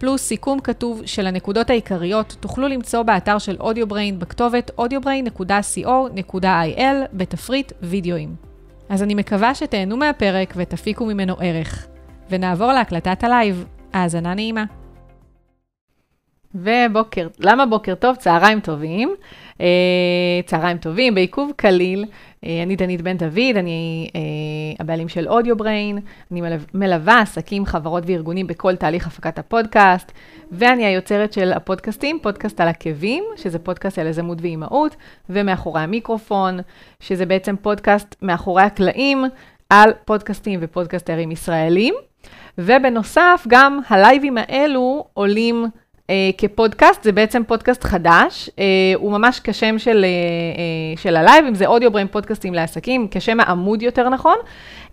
[0.00, 7.72] פלוס סיכום כתוב של הנקודות העיקריות, תוכלו למצוא באתר של Audio Brain בכתובת audiobrain.co.il בתפריט
[7.82, 8.34] וידאואים.
[8.88, 11.86] אז אני מקווה שתהנו מהפרק ותפיקו ממנו ערך.
[12.30, 13.64] ונעבור להקלטת הלייב.
[13.92, 14.64] האזנה נעימה.
[16.54, 18.16] ובוקר, למה בוקר טוב?
[18.16, 19.14] צהריים טובים.
[19.60, 19.66] אה,
[20.46, 22.04] צהריים טובים, בעיכוב קליל.
[22.44, 24.20] אה, אני דנית בן דוד, אני אה,
[24.80, 25.98] הבעלים של Audio Brain,
[26.32, 26.42] אני
[26.74, 30.12] מלווה עסקים, חברות וארגונים בכל תהליך הפקת הפודקאסט,
[30.52, 34.96] ואני היוצרת של הפודקאסטים, פודקאסט על עקבים, שזה פודקאסט על יזמות ואימהות,
[35.30, 36.60] ומאחורי המיקרופון,
[37.00, 39.24] שזה בעצם פודקאסט מאחורי הקלעים
[39.70, 41.94] על פודקאסטים ופודקאסטרים ישראלים.
[42.58, 45.66] ובנוסף, גם הלייבים האלו עולים
[46.10, 51.44] אה, כפודקאסט, זה בעצם פודקאסט חדש, אה, הוא ממש כשם של, אה, אה, של הלייב,
[51.46, 54.36] אם זה Audio Brain פודקאסטים לעסקים, כשם העמוד יותר נכון.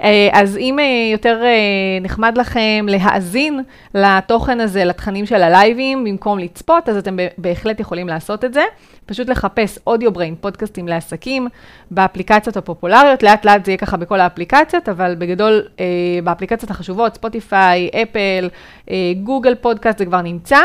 [0.02, 6.40] אה, אז אם אה, יותר אה, נחמד לכם להאזין לתוכן הזה, לתכנים של הלייבים, במקום
[6.40, 8.64] לצפות, אז אתם בהחלט יכולים לעשות את זה.
[9.06, 11.48] פשוט לחפש אודיו בריין, פודקאסטים לעסקים,
[11.92, 15.86] באפליקציות הפופולריות, לאט לאט זה יהיה ככה בכל האפליקציות, אבל בגדול אה,
[16.24, 18.50] באפליקציות החשובות, ספוטיפיי, אפל,
[18.90, 20.60] אה, גוגל פודקאסט, זה כבר נמצא,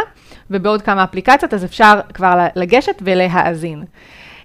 [0.51, 3.85] ובעוד כמה אפליקציות, אז אפשר כבר לגשת ולהאזין.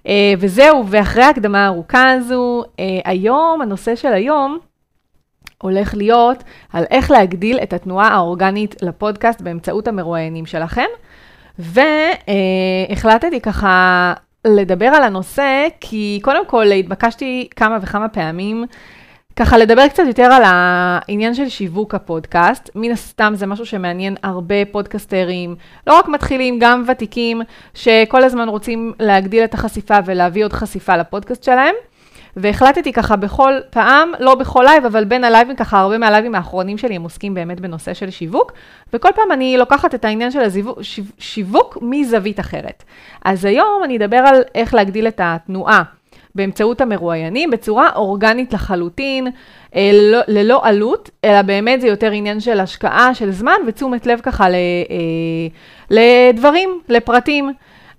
[0.07, 4.57] אה, וזהו, ואחרי ההקדמה הארוכה הזו, אה, היום, הנושא של היום,
[5.61, 10.85] הולך להיות על איך להגדיל את התנועה האורגנית לפודקאסט באמצעות המרואיינים שלכם.
[11.59, 14.13] והחלטתי ככה
[14.45, 18.65] לדבר על הנושא, כי קודם כל התבקשתי כמה וכמה פעמים
[19.37, 22.69] ככה לדבר קצת יותר על העניין של שיווק הפודקאסט.
[22.75, 25.55] מן הסתם זה משהו שמעניין הרבה פודקסטרים,
[25.87, 27.41] לא רק מתחילים, גם ותיקים,
[27.73, 31.75] שכל הזמן רוצים להגדיל את החשיפה ולהביא עוד חשיפה לפודקאסט שלהם.
[32.37, 36.95] והחלטתי ככה בכל פעם, לא בכל לייב, אבל בין הלייבים, ככה הרבה מהלייבים האחרונים שלי
[36.95, 38.51] הם עוסקים באמת בנושא של שיווק,
[38.93, 40.79] וכל פעם אני לוקחת את העניין של השיווק
[41.19, 42.83] שיווק מזווית אחרת.
[43.25, 45.83] אז היום אני אדבר על איך להגדיל את התנועה
[46.35, 49.27] באמצעות המרואיינים בצורה אורגנית לחלוטין,
[49.75, 54.19] אה, ללא, ללא עלות, אלא באמת זה יותר עניין של השקעה, של זמן ותשומת לב
[54.23, 55.47] ככה ל, אה,
[55.89, 57.51] לדברים, לפרטים.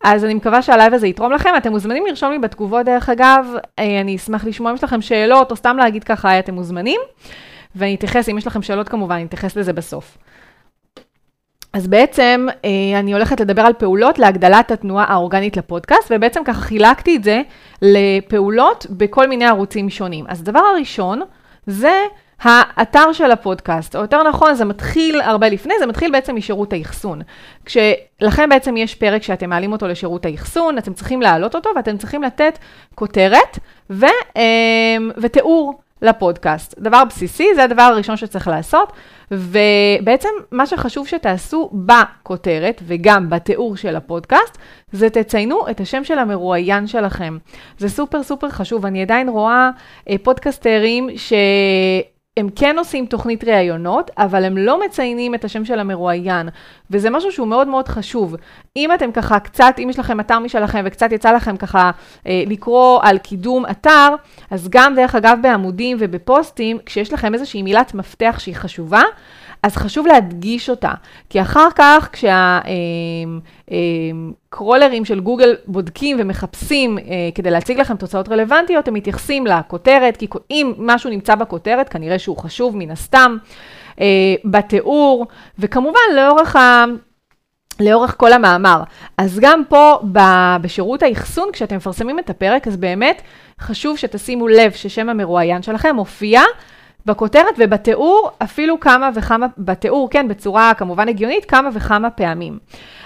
[0.04, 1.50] אז אני מקווה שהלייב הזה יתרום לכם.
[1.56, 3.46] אתם מוזמנים לרשום לי בתגובות, דרך אגב,
[3.78, 7.00] אה, אני אשמח לשמוע אם יש לכם שאלות, או סתם להגיד ככה, אתם מוזמנים.
[7.76, 10.18] ואני אתייחס, אם יש לכם שאלות כמובן, אני אתייחס לזה בסוף.
[11.72, 17.16] אז בעצם אה, אני הולכת לדבר על פעולות להגדלת התנועה האורגנית לפודקאסט, ובעצם ככה חילקתי
[17.16, 17.42] את זה
[17.82, 20.24] לפעולות בכל מיני ערוצים שונים.
[20.28, 21.20] אז הדבר הראשון
[21.66, 22.02] זה
[22.42, 27.20] האתר של הפודקאסט, או יותר נכון, זה מתחיל הרבה לפני, זה מתחיל בעצם משירות האחסון.
[27.64, 32.22] כשלכם בעצם יש פרק שאתם מעלים אותו לשירות האחסון, אתם צריכים להעלות אותו ואתם צריכים
[32.22, 32.58] לתת
[32.94, 33.58] כותרת
[33.90, 34.06] ו,
[34.36, 34.42] אה,
[35.16, 36.74] ותיאור לפודקאסט.
[36.78, 38.92] דבר בסיסי, זה הדבר הראשון שצריך לעשות,
[39.30, 44.58] ובעצם מה שחשוב שתעשו בכותרת וגם בתיאור של הפודקאסט,
[44.92, 47.38] זה תציינו את השם של המרואיין שלכם.
[47.78, 49.70] זה סופר סופר חשוב, אני עדיין רואה
[50.08, 51.32] אה, פודקסטרים ש...
[52.38, 56.48] הם כן עושים תוכנית ראיונות, אבל הם לא מציינים את השם של המרואיין,
[56.90, 58.34] וזה משהו שהוא מאוד מאוד חשוב.
[58.76, 61.90] אם אתם ככה קצת, אם יש לכם אתר משלכם וקצת יצא לכם ככה
[62.26, 64.08] אה, לקרוא על קידום אתר,
[64.50, 69.02] אז גם דרך אגב בעמודים ובפוסטים, כשיש לכם איזושהי מילת מפתח שהיא חשובה,
[69.62, 70.90] אז חשוב להדגיש אותה,
[71.30, 77.04] כי אחר כך כשהקרולרים אמ, אמ, של גוגל בודקים ומחפשים אה,
[77.34, 82.36] כדי להציג לכם תוצאות רלוונטיות, הם מתייחסים לכותרת, כי אם משהו נמצא בכותרת, כנראה שהוא
[82.36, 83.36] חשוב מן הסתם,
[84.00, 84.06] אה,
[84.44, 85.26] בתיאור,
[85.58, 86.84] וכמובן לאורך ה...
[87.80, 88.82] לאורך כל המאמר.
[89.18, 89.98] אז גם פה
[90.60, 93.22] בשירות האחסון, כשאתם מפרסמים את הפרק, אז באמת
[93.60, 96.42] חשוב שתשימו לב ששם המרואיין שלכם מופיע
[97.08, 102.58] בכותרת ובתיאור אפילו כמה וכמה, בתיאור, כן, בצורה כמובן הגיונית, כמה וכמה פעמים.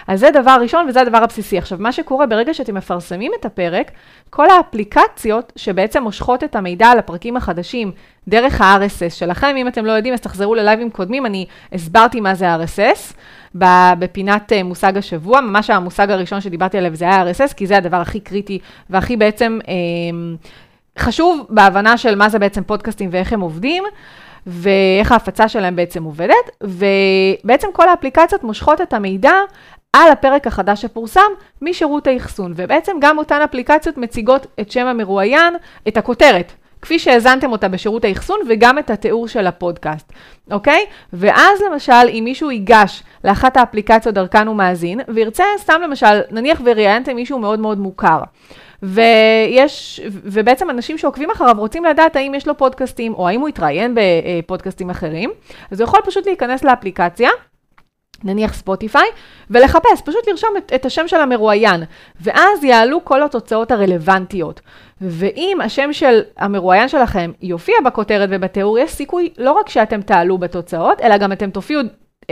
[0.06, 1.58] אז זה דבר ראשון וזה הדבר הבסיסי.
[1.58, 3.90] עכשיו, מה שקורה ברגע שאתם מפרסמים את הפרק,
[4.30, 7.92] כל האפליקציות שבעצם מושכות את המידע על הפרקים החדשים
[8.28, 12.46] דרך ה-RSS שלכם, אם אתם לא יודעים, אז תחזרו ללייבים קודמים, אני הסברתי מה זה
[12.54, 13.14] RSS.
[13.98, 17.96] בפינת אה, מושג השבוע, ממש המושג הראשון שדיברתי עליו זה היה RSS, כי זה הדבר
[17.96, 18.58] הכי קריטי
[18.90, 19.74] והכי בעצם אה,
[20.98, 23.84] חשוב בהבנה של מה זה בעצם פודקאסטים ואיך הם עובדים,
[24.46, 29.32] ואיך ההפצה שלהם בעצם עובדת, ובעצם כל האפליקציות מושכות את המידע
[29.92, 31.20] על הפרק החדש שפורסם
[31.62, 32.52] משירות האחסון.
[32.56, 35.54] ובעצם גם אותן אפליקציות מציגות את שם המרואיין,
[35.88, 36.52] את הכותרת,
[36.82, 40.12] כפי שהאזנתם אותה בשירות האחסון, וגם את התיאור של הפודקאסט,
[40.50, 40.86] אוקיי?
[41.12, 47.16] ואז למשל, אם מישהו ייגש לאחת האפליקציות דרכן הוא מאזין, וירצה סתם למשל, נניח וראיינתם
[47.16, 48.20] מישהו מאוד מאוד מוכר.
[48.82, 53.94] ויש, ובעצם אנשים שעוקבים אחריו רוצים לדעת האם יש לו פודקאסטים, או האם הוא התראיין
[53.94, 55.30] בפודקאסטים אחרים,
[55.70, 57.30] אז הוא יכול פשוט להיכנס לאפליקציה,
[58.24, 59.06] נניח ספוטיפיי,
[59.50, 61.82] ולחפש, פשוט לרשום את, את השם של המרואיין,
[62.20, 64.60] ואז יעלו כל התוצאות הרלוונטיות.
[65.00, 71.00] ואם השם של המרואיין שלכם יופיע בכותרת ובתיאור, יש סיכוי לא רק שאתם תעלו בתוצאות,
[71.00, 71.82] אלא גם אתם תופיעו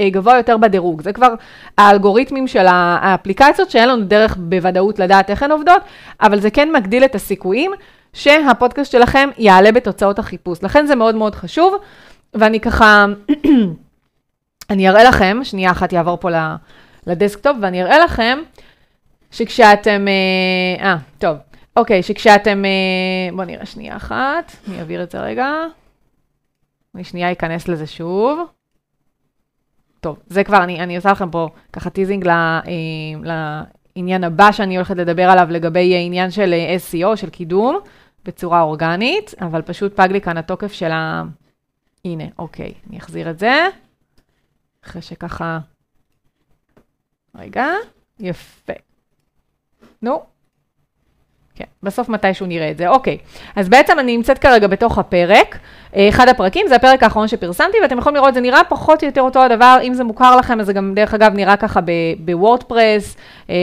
[0.09, 1.03] גבוה יותר בדירוג.
[1.03, 1.35] זה כבר
[1.79, 5.83] האלגוריתמים של האפליקציות, שאין לנו דרך בוודאות לדעת איך הן עובדות,
[6.21, 7.73] אבל זה כן מגדיל את הסיכויים
[8.13, 10.63] שהפודקאסט שלכם יעלה בתוצאות החיפוש.
[10.63, 11.75] לכן זה מאוד מאוד חשוב,
[12.35, 13.05] ואני ככה,
[14.71, 16.29] אני אראה לכם, שנייה אחת יעבור פה
[17.07, 18.39] לדסקטופ, ואני אראה לכם
[19.31, 21.37] שכשאתם, אה, אה טוב,
[21.77, 25.53] אוקיי, שכשאתם, אה, בואו נראה שנייה אחת, אני אעביר את זה רגע.
[26.95, 28.60] אני שנייה אכנס לזה שוב.
[30.01, 32.63] טוב, זה כבר, אני, אני עושה לכם פה ככה teasing ל, אה,
[33.97, 37.79] לעניין הבא שאני הולכת לדבר עליו לגבי עניין של אה, SEO, של קידום,
[38.25, 41.23] בצורה אורגנית, אבל פשוט פג לי כאן התוקף של ה...
[42.05, 43.67] הנה, אוקיי, אני אחזיר את זה.
[44.85, 45.59] אחרי שככה...
[47.35, 47.67] רגע,
[48.19, 48.73] יפה.
[50.03, 50.23] נו,
[51.61, 52.89] כן, בסוף מתישהו נראה את זה.
[52.89, 53.19] אוקיי,
[53.57, 55.59] אז בעצם אני נמצאת כרגע בתוך הפרק.
[55.97, 59.21] אה, אחד הפרקים, זה הפרק האחרון שפרסמתי, ואתם יכולים לראות, זה נראה פחות או יותר
[59.21, 61.81] אותו הדבר, אם זה מוכר לכם, אז זה גם דרך אגב נראה ככה
[62.19, 63.17] בוורדפרס,
[63.51, 63.55] אה,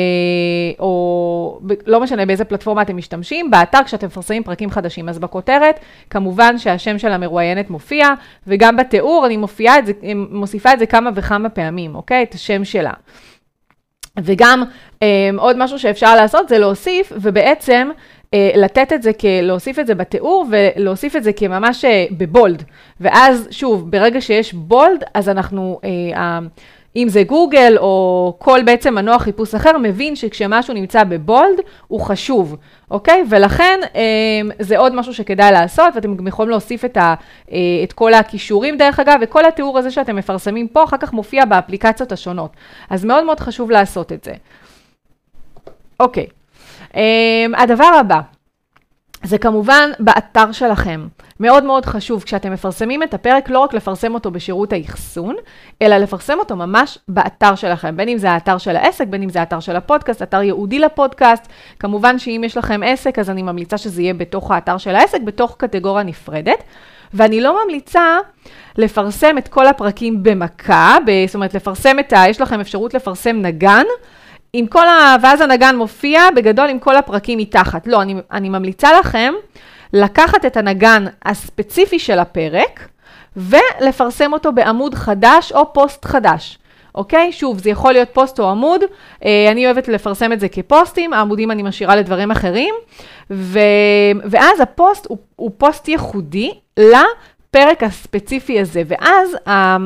[0.79, 5.09] או ב, לא משנה באיזה פלטפורמה אתם משתמשים, באתר כשאתם מפרסמים פרקים חדשים.
[5.09, 5.79] אז בכותרת,
[6.09, 8.07] כמובן שהשם של המרואיינת מופיע,
[8.47, 9.94] וגם בתיאור אני מופיעה את זה,
[10.31, 12.23] מוסיפה את זה כמה וכמה פעמים, אוקיי?
[12.23, 12.91] את השם שלה.
[14.23, 14.63] וגם
[15.03, 17.89] אה, עוד משהו שאפשר לעשות זה להוסיף, ובעצם
[18.33, 19.11] אה, לתת את זה,
[19.41, 22.63] להוסיף את זה בתיאור ולהוסיף את זה כממש אה, בבולד.
[23.01, 26.39] ואז שוב, ברגע שיש בולד, אז אנחנו, אה,
[26.95, 32.55] אם זה גוגל או כל בעצם מנוע חיפוש אחר, מבין שכשמשהו נמצא בבולד, הוא חשוב,
[32.91, 33.23] אוקיי?
[33.29, 34.01] ולכן אה,
[34.59, 37.13] זה עוד משהו שכדאי לעשות, ואתם גם יכולים להוסיף את, ה,
[37.51, 41.45] אה, את כל הכישורים דרך אגב, וכל התיאור הזה שאתם מפרסמים פה, אחר כך מופיע
[41.45, 42.51] באפליקציות השונות.
[42.89, 44.33] אז מאוד מאוד חשוב לעשות את זה.
[45.99, 46.27] אוקיי.
[46.95, 48.19] אה, הדבר הבא,
[49.23, 51.07] זה כמובן באתר שלכם.
[51.39, 55.35] מאוד מאוד חשוב כשאתם מפרסמים את הפרק, לא רק לפרסם אותו בשירות האחסון,
[55.81, 59.39] אלא לפרסם אותו ממש באתר שלכם, בין אם זה האתר של העסק, בין אם זה
[59.39, 61.47] האתר של הפודקאסט, אתר ייעודי לפודקאסט.
[61.79, 65.55] כמובן שאם יש לכם עסק, אז אני ממליצה שזה יהיה בתוך האתר של העסק, בתוך
[65.57, 66.63] קטגוריה נפרדת.
[67.13, 68.17] ואני לא ממליצה
[68.77, 70.97] לפרסם את כל הפרקים במכה,
[71.27, 72.23] זאת אומרת, לפרסם את ה...
[72.29, 73.85] יש לכם אפשרות לפרסם נגן.
[74.53, 75.15] עם כל ה...
[75.21, 77.88] ואז הנגן מופיע בגדול עם כל הפרקים מתחת.
[77.88, 79.33] לא, אני, אני ממליצה לכם
[79.94, 82.88] לקחת את הנגן הספציפי של הפרק
[83.38, 86.57] ולפרסם אותו בעמוד חדש או פוסט חדש.
[86.95, 87.31] אוקיי?
[87.31, 88.81] שוב, זה יכול להיות פוסט או עמוד,
[89.25, 92.75] אה, אני אוהבת לפרסם את זה כפוסטים, העמודים אני משאירה לדברים אחרים,
[93.31, 93.59] ו...
[94.23, 99.77] ואז הפוסט הוא, הוא פוסט ייחודי לפרק הספציפי הזה, ואז אה,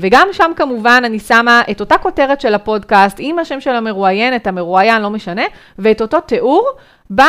[0.00, 4.46] וגם שם כמובן אני שמה את אותה כותרת של הפודקאסט עם השם של המרואיין, את
[4.46, 5.42] המרואיין, לא משנה,
[5.78, 6.70] ואת אותו תיאור
[7.20, 7.24] אה,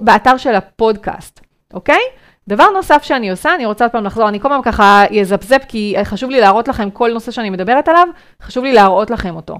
[0.00, 1.40] באתר של הפודקאסט,
[1.74, 2.00] אוקיי?
[2.48, 5.94] דבר נוסף שאני עושה, אני רוצה עוד פעם לחזור, אני כל פעם ככה אזפזפ, כי
[6.04, 8.08] חשוב לי להראות לכם כל נושא שאני מדברת עליו,
[8.42, 9.58] חשוב לי להראות לכם אותו.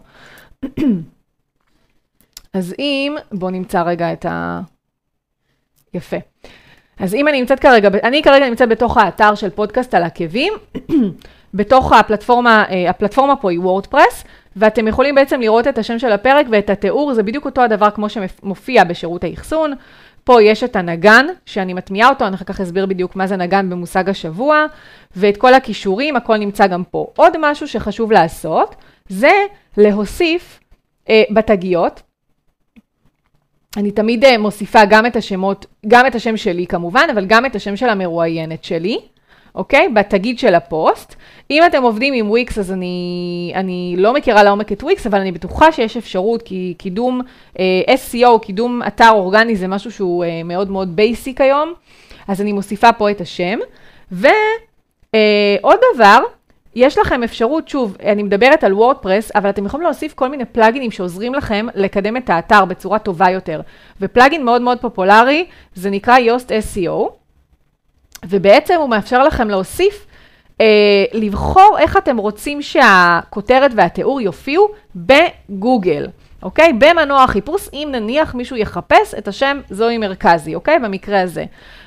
[2.54, 4.61] אז אם, בואו נמצא רגע את ה...
[5.95, 6.16] יפה.
[6.99, 10.52] אז אם אני נמצאת כרגע, אני כרגע נמצאת בתוך האתר של פודקאסט על עקבים,
[11.54, 14.25] בתוך הפלטפורמה, אה, הפלטפורמה פה היא וורדפרס,
[14.56, 18.06] ואתם יכולים בעצם לראות את השם של הפרק ואת התיאור, זה בדיוק אותו הדבר כמו
[18.09, 19.73] שמופיע בשירות האחסון.
[20.25, 23.71] פה יש את הנגן, שאני מטמיעה אותו, אני אחר כך אסביר בדיוק מה זה נגן
[23.71, 24.66] במושג השבוע,
[25.16, 27.06] ואת כל הקישורים, הכל נמצא גם פה.
[27.16, 28.75] עוד משהו שחשוב לעשות,
[29.09, 29.32] זה
[29.76, 30.61] להוסיף
[31.09, 32.02] אה, בתגיות,
[33.76, 37.56] אני תמיד אה, מוסיפה גם את השמות, גם את השם שלי כמובן, אבל גם את
[37.56, 38.99] השם של המרואיינת שלי.
[39.54, 39.88] אוקיי?
[39.88, 41.14] בתגיות של הפוסט.
[41.50, 45.32] אם אתם עובדים עם וויקס, אז אני, אני לא מכירה לעומק את וויקס, אבל אני
[45.32, 47.21] בטוחה שיש אפשרות, כי קידום
[47.59, 51.73] אה, SEO, קידום אתר אורגני, זה משהו שהוא אה, מאוד מאוד basic היום,
[52.28, 53.59] אז אני מוסיפה פה את השם.
[54.11, 54.35] ועוד
[55.14, 56.18] אה, דבר,
[56.75, 60.90] יש לכם אפשרות, שוב, אני מדברת על וורדפרס, אבל אתם יכולים להוסיף כל מיני פלאגינים
[60.90, 63.61] שעוזרים לכם לקדם את האתר בצורה טובה יותר.
[64.00, 65.44] ופלאגין מאוד מאוד פופולרי,
[65.75, 67.22] זה נקרא יוסט SEO.
[68.25, 70.07] ובעצם הוא מאפשר לכם להוסיף
[70.61, 70.67] אה,
[71.12, 76.07] לבחור איך אתם רוצים שהכותרת והתיאור יופיעו בגוגל.
[76.43, 76.73] אוקיי?
[76.73, 80.79] במנוע החיפוש, אם נניח מישהו יחפש את השם זוהי מרכזי, אוקיי?
[80.79, 81.45] במקרה הזה.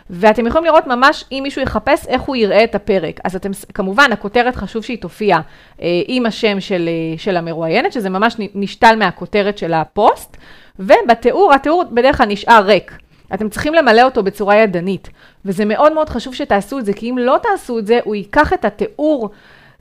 [0.10, 3.20] ואתם יכולים לראות ממש אם מישהו יחפש איך הוא יראה את הפרק.
[3.24, 5.40] אז אתם, כמובן, הכותרת חשוב שהיא תופיע
[5.82, 10.38] אה, עם השם של, אה, של המרואיינת, שזה ממש נשתל מהכותרת של הפוסט,
[10.80, 12.98] ובתיאור, התיאור בדרך כלל נשאר ריק.
[13.36, 15.10] אתם צריכים למלא אותו בצורה ידנית,
[15.46, 18.54] וזה מאוד מאוד חשוב שתעשו את זה, כי אם לא תעשו את זה, הוא ייקח
[18.54, 19.30] את התיאור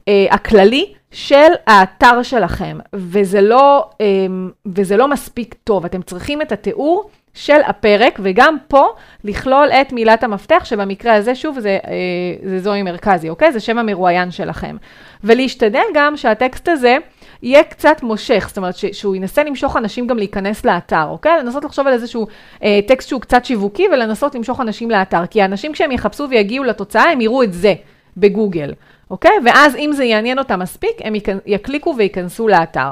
[0.08, 4.06] אה, הכללי של האתר שלכם, וזה לא, אה,
[4.66, 5.84] וזה לא מספיק טוב.
[5.84, 8.86] אתם צריכים את התיאור של הפרק, וגם פה
[9.24, 13.52] לכלול את מילת המפתח, שבמקרה הזה, שוב, זה, אה, זה זוהי מרכזי, אוקיי?
[13.52, 14.76] זה שם המרואיין שלכם.
[15.24, 16.96] ולהשתדל גם שהטקסט הזה
[17.44, 21.32] יהיה קצת מושך, זאת אומרת שהוא ינסה למשוך אנשים גם להיכנס לאתר, אוקיי?
[21.40, 22.26] לנסות לחשוב על איזשהו
[22.62, 27.02] אה, טקסט שהוא קצת שיווקי ולנסות למשוך אנשים לאתר, כי האנשים כשהם יחפשו ויגיעו לתוצאה,
[27.02, 27.74] הם יראו את זה
[28.16, 28.72] בגוגל,
[29.10, 29.32] אוקיי?
[29.44, 31.14] ואז אם זה יעניין אותם מספיק, הם
[31.46, 32.90] יקליקו וייכנסו לאתר.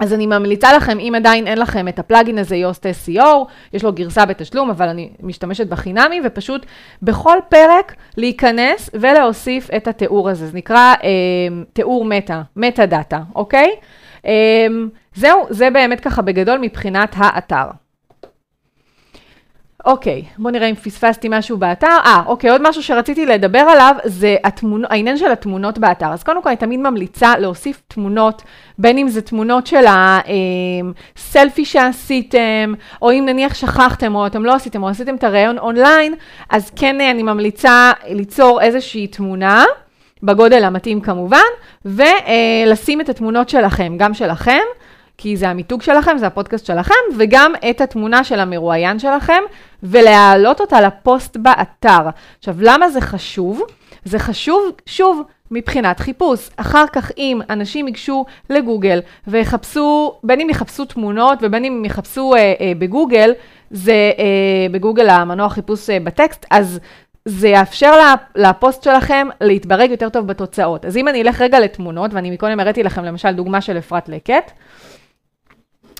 [0.00, 3.26] אז אני ממליצה לכם, אם עדיין אין לכם את הפלאגין הזה, יוסט SEO,
[3.72, 6.66] יש לו גרסה בתשלום, אבל אני משתמשת בחינמי, ופשוט
[7.02, 10.46] בכל פרק להיכנס ולהוסיף את התיאור הזה.
[10.46, 11.08] זה נקרא אה,
[11.72, 13.70] תיאור מטה, מטה דאטה, אוקיי?
[14.26, 14.66] אה,
[15.14, 17.66] זהו, זה באמת ככה בגדול מבחינת האתר.
[19.84, 21.86] אוקיי, בואו נראה אם פספסתי משהו באתר.
[22.04, 24.82] אה, אוקיי, עוד משהו שרציתי לדבר עליו זה התמונ...
[24.90, 26.12] העניין של התמונות באתר.
[26.12, 28.42] אז קודם כל אני תמיד ממליצה להוסיף תמונות,
[28.78, 34.54] בין אם זה תמונות של הסלפי אמ, שעשיתם, או אם נניח שכחתם או אתם לא
[34.54, 36.14] עשיתם, או עשיתם את הראיון אונליין,
[36.50, 39.64] אז כן אני ממליצה ליצור איזושהי תמונה.
[40.22, 41.38] בגודל המתאים כמובן,
[41.84, 44.60] ולשים את התמונות שלכם, גם שלכם,
[45.22, 49.42] כי זה המיתוג שלכם, זה הפודקאסט שלכם, וגם את התמונה של המרואיין שלכם,
[49.82, 52.08] ולהעלות אותה לפוסט באתר.
[52.38, 53.62] עכשיו, למה זה חשוב?
[54.04, 56.50] זה חשוב, שוב, מבחינת חיפוש.
[56.56, 62.38] אחר כך אם אנשים ייגשו לגוגל ויחפשו, בין אם יחפשו תמונות ובין אם יחפשו אה,
[62.60, 63.32] אה, בגוגל,
[63.70, 66.80] זה אה, בגוגל המנוע חיפוש אה, בטקסט, אז
[67.24, 67.92] זה יאפשר
[68.36, 70.84] לפוסט שלכם להתברג יותר טוב בתוצאות.
[70.84, 74.52] אז אם אני אלך רגע לתמונות, ואני מקודם הראיתי לכם למשל דוגמה של אפרת לקט,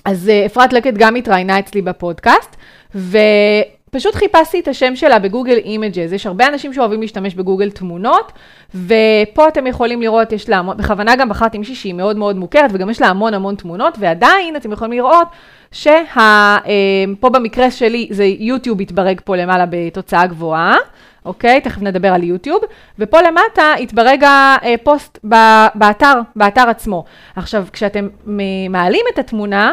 [0.05, 2.57] אז אה, אפרת לקט גם התראיינה אצלי בפודקאסט,
[2.95, 6.13] ופשוט חיפשתי את השם שלה ב Google Images.
[6.13, 8.33] יש הרבה אנשים שאוהבים להשתמש בגוגל תמונות,
[8.75, 12.71] ופה אתם יכולים לראות, יש לה המון, בכוונה גם בחרתי מישהי שהיא מאוד מאוד מוכרת,
[12.75, 15.29] וגם יש לה המון המון תמונות, ועדיין אתם יכולים לראות
[15.73, 20.77] שפה אה, במקרה שלי זה יוטיוב התברג פה למעלה בתוצאה גבוהה.
[21.25, 21.61] אוקיי?
[21.61, 22.61] תכף נדבר על יוטיוב.
[22.99, 25.19] ופה למטה התברג הפוסט
[25.75, 27.05] באתר, באתר עצמו.
[27.37, 28.09] עכשיו, כשאתם
[28.71, 29.73] מעלים את התמונה,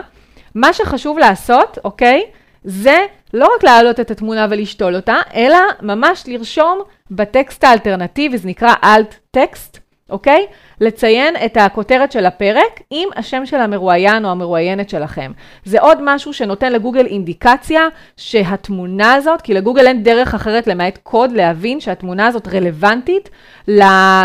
[0.58, 2.24] מה שחשוב לעשות, אוקיי?
[2.64, 2.98] זה
[3.34, 6.80] לא רק להעלות את התמונה ולשתול אותה, אלא ממש לרשום
[7.12, 10.46] בטקסט האלטרנטיבי, זה נקרא אלט טקסט, אוקיי?
[10.82, 15.32] לציין את הכותרת של הפרק עם השם של המרואיין או המרואיינת שלכם.
[15.66, 17.88] זה עוד משהו שנותן לגוגל אינדיקציה
[18.18, 23.30] שהתמונה הזאת, כי לגוגל אין דרך אחרת למעט קוד להבין שהתמונה הזאת רלוונטית,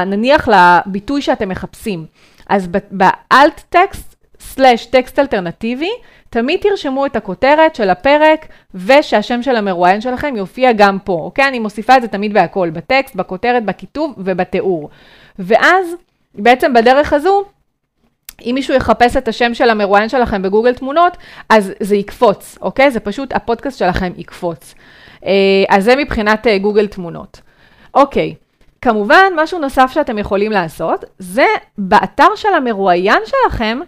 [0.07, 2.07] נניח לביטוי שאתם מחפשים.
[2.49, 4.12] אז באלט טקסט
[4.43, 5.91] סלאש טקסט אלטרנטיבי,
[6.31, 11.49] תמיד תרשמו את הכותרת של הפרק ושהשם של המרואיין שלכם יופיע גם פה, אוקיי?
[11.49, 14.91] אני מוסיפה את זה תמיד בהכל, בטקסט, בכותרת, בכיתוב ובתיאור.
[15.39, 15.87] ואז
[16.35, 17.45] בעצם בדרך הזו,
[18.43, 21.17] אם מישהו יחפש את השם של המרואיין שלכם בגוגל תמונות,
[21.49, 22.91] אז זה יקפוץ, אוקיי?
[22.91, 24.75] זה פשוט, הפודקאסט שלכם יקפוץ.
[25.27, 25.33] אה,
[25.69, 27.41] אז זה מבחינת אה, גוגל תמונות.
[27.95, 28.35] אוקיי,
[28.83, 31.47] כמובן, משהו נוסף שאתם יכולים לעשות, זה
[31.79, 33.81] באתר של המרואיין שלכם,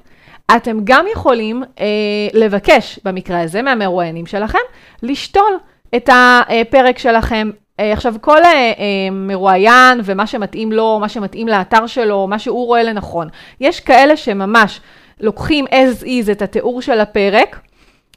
[0.56, 1.86] אתם גם יכולים אה,
[2.32, 4.58] לבקש, במקרה הזה, מהמרואיינים שלכם,
[5.02, 5.58] לשתול
[5.96, 7.50] את הפרק שלכם.
[7.80, 12.66] אה, עכשיו, כל אה, אה, מרואיין ומה שמתאים לו, מה שמתאים לאתר שלו, מה שהוא
[12.66, 13.28] רואה לנכון.
[13.60, 14.80] יש כאלה שממש
[15.20, 17.60] לוקחים as is את התיאור של הפרק,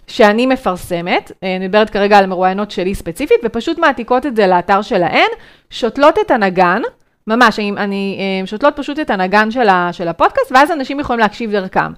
[0.08, 4.82] שאני מפרסמת, אה, אני מדברת כרגע על מרואיינות שלי ספציפית, ופשוט מעתיקות את זה לאתר
[4.82, 5.30] שלהן,
[5.70, 6.82] שותלות את הנגן,
[7.28, 9.52] ממש, אני, אני אה, שותלות פשוט את הנגן
[9.92, 11.92] של, הפודקאסט, ואז אנשים יכולים להקשיב דרכם.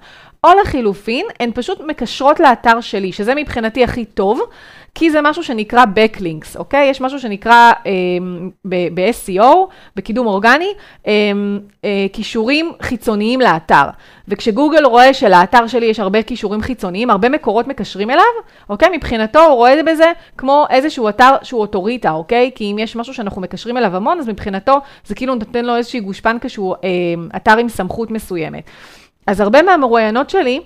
[0.44, 4.40] או לחילופין, הן פשוט מקשרות לאתר שלי, שזה מבחינתי הכי טוב,
[4.94, 6.90] כי זה משהו שנקרא Backlinks, אוקיי?
[6.90, 7.92] יש משהו שנקרא אה,
[8.64, 9.56] ב-SEO,
[9.96, 10.72] בקידום אורגני,
[11.06, 11.12] אה,
[11.84, 13.84] אה, כישורים חיצוניים לאתר.
[14.28, 18.24] וכשגוגל רואה שלאתר שלי יש הרבה כישורים חיצוניים, הרבה מקורות מקשרים אליו,
[18.68, 18.88] אוקיי?
[18.96, 22.50] מבחינתו הוא רואה בזה כמו איזשהו אתר שהוא אוטוריטה, אוקיי?
[22.54, 26.00] כי אם יש משהו שאנחנו מקשרים אליו המון, אז מבחינתו זה כאילו נותן לו איזושהי
[26.00, 26.88] גושפנקה שהוא אה,
[27.36, 28.64] אתר עם סמכות מסוימת.
[29.30, 30.60] אז הרבה מהמרואיינות שלי,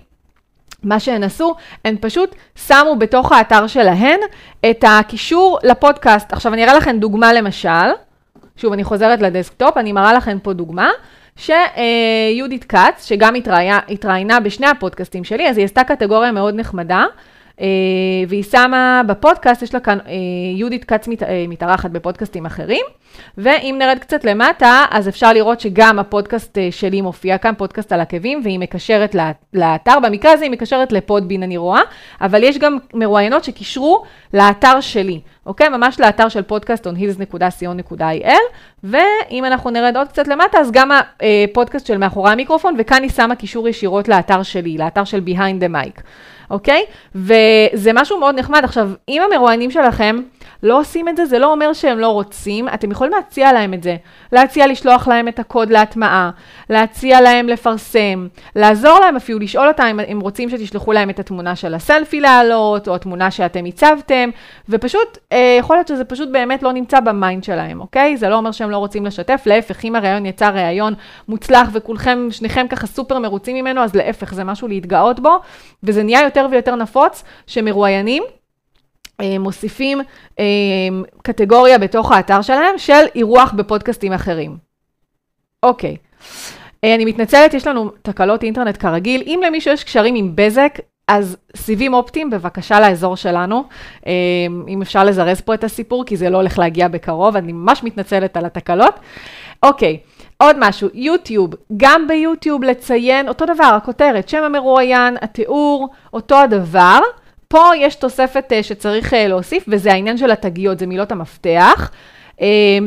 [0.83, 1.55] מה שהן עשו,
[1.85, 2.35] הן פשוט
[2.67, 4.21] שמו בתוך האתר שלהן
[4.71, 6.33] את הקישור לפודקאסט.
[6.33, 7.69] עכשיו אני אראה לכם דוגמה למשל.
[8.57, 10.91] שוב, אני חוזרת לדסקטופ, אני מראה לכם פה דוגמה,
[11.37, 13.35] שיהודית כץ, שגם
[13.89, 17.05] התראיינה בשני הפודקאסטים שלי, אז היא עשתה קטגוריה מאוד נחמדה.
[17.61, 17.67] אה,
[18.29, 20.13] והיא שמה בפודקאסט, יש לה כאן, אה,
[20.57, 22.85] יהודית כץ אה, מתארחת בפודקאסטים אחרים,
[23.39, 28.41] ואם נרד קצת למטה, אז אפשר לראות שגם הפודקאסט שלי מופיע כאן, פודקאסט על עקבים,
[28.45, 29.17] והיא מקשרת
[29.55, 31.81] לאתר, במקרה הזה היא מקשרת לפודבין אני רואה,
[32.21, 35.69] אבל יש גם מרואיינות שקישרו לאתר שלי, אוקיי?
[35.69, 38.41] ממש לאתר של פודקאסט onhills.co.il,
[38.85, 43.35] ואם אנחנו נרד עוד קצת למטה, אז גם הפודקאסט של מאחורי המיקרופון, וכאן היא שמה
[43.35, 46.03] קישור ישירות לאתר שלי, לאתר של Behind the Mic.
[46.51, 46.85] אוקיי?
[47.15, 48.65] וזה משהו מאוד נחמד.
[48.65, 50.21] עכשיו, אם המרואיינים שלכם
[50.63, 53.83] לא עושים את זה, זה לא אומר שהם לא רוצים, אתם יכולים להציע להם את
[53.83, 53.97] זה.
[54.33, 56.31] להציע לשלוח להם את הקוד להטמעה,
[56.71, 61.57] להציע להם לפרסם, לעזור להם אפילו, לשאול אותם אם הם רוצים שתשלחו להם את התמונה
[61.57, 64.31] של הסלפי להעלות, או התמונה שאתם הצבתם,
[64.69, 68.17] ופשוט, אה, יכול להיות שזה פשוט באמת לא נמצא ב mind שלהם, אוקיי?
[68.17, 70.95] זה לא אומר שהם לא רוצים לשתף, להפך, אם הראיון יצא ראיון
[71.29, 75.41] מוצלח וכולכם, שניכם ככה סופר מרוצים ממנו, אז להפך, זה משהו להתגאות בו,
[75.83, 78.23] וזה נהיה יותר ויותר נפוץ שמרואיינים.
[79.21, 80.01] אה, מוסיפים
[80.39, 80.45] אה,
[81.23, 84.57] קטגוריה בתוך האתר שלהם של אירוח בפודקאסטים אחרים.
[85.63, 85.97] אוקיי.
[86.85, 89.23] אה, אני מתנצלת, יש לנו תקלות אינטרנט כרגיל.
[89.27, 90.79] אם למישהו יש קשרים עם בזק,
[91.09, 93.65] אז סיבים אופטיים, בבקשה לאזור שלנו.
[94.69, 98.37] אם אפשר לזרז פה את הסיפור, כי זה לא הולך להגיע בקרוב, אני ממש מתנצלת
[98.37, 98.95] על התקלות.
[99.63, 99.99] אוקיי,
[100.37, 107.01] עוד משהו, יוטיוב, גם ביוטיוב לציין אותו דבר, הכותרת, שם המרואיין, התיאור, אותו הדבר.
[107.55, 111.91] פה יש תוספת uh, שצריך uh, להוסיף, וזה העניין של התגיות, זה מילות המפתח.
[112.37, 112.41] Um,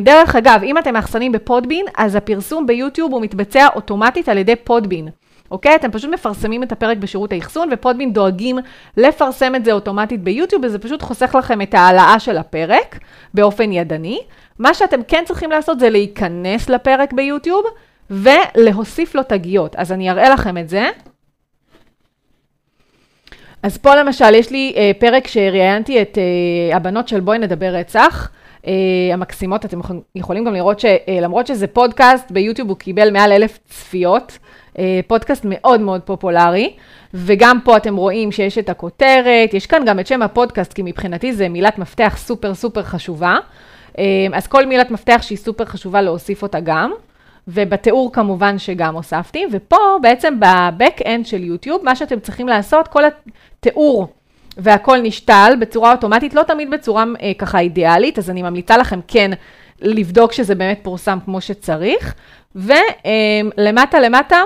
[0.03, 5.07] דרך אגב, אם אתם מאחסנים בפודבין, אז הפרסום ביוטיוב הוא מתבצע אוטומטית על ידי פודבין.
[5.51, 5.75] אוקיי?
[5.75, 8.57] אתם פשוט מפרסמים את הפרק בשירות האחסון, ופודבין דואגים
[8.97, 12.99] לפרסם את זה אוטומטית ביוטיוב, וזה פשוט חוסך לכם את ההעלאה של הפרק
[13.33, 14.19] באופן ידני.
[14.59, 17.65] מה שאתם כן צריכים לעשות זה להיכנס לפרק ביוטיוב
[18.09, 19.75] ולהוסיף לו תגיות.
[19.75, 20.89] אז אני אראה לכם את זה.
[23.63, 28.29] אז פה למשל, יש לי uh, פרק שראיינתי את uh, הבנות של בואי נדבר רצח.
[28.61, 28.67] Uh,
[29.13, 29.79] המקסימות, אתם
[30.15, 34.37] יכולים גם לראות שלמרות uh, שזה פודקאסט, ביוטיוב הוא קיבל מעל אלף צפיות.
[34.73, 36.73] uh, פודקאסט מאוד מאוד פופולרי,
[37.13, 41.33] וגם פה אתם רואים שיש את הכותרת, יש כאן גם את שם הפודקאסט, כי מבחינתי
[41.33, 43.37] זה מילת מפתח סופר סופר חשובה.
[43.93, 43.97] uh,
[44.33, 46.91] אז כל מילת מפתח שהיא סופר חשובה להוסיף אותה גם.
[47.47, 53.03] ובתיאור כמובן שגם הוספתי, ופה בעצם ב back-end של יוטיוב, מה שאתם צריכים לעשות, כל
[53.05, 54.07] התיאור
[54.57, 59.31] והכל נשתל בצורה אוטומטית, לא תמיד בצורה אה, ככה אידיאלית, אז אני ממליצה לכם כן
[59.81, 62.13] לבדוק שזה באמת פורסם כמו שצריך,
[62.55, 64.41] ולמטה למטה